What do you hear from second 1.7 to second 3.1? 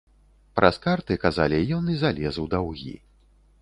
ён і залез у даўгі.